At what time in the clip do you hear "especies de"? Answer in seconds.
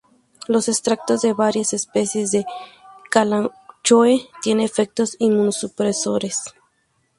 1.75-2.43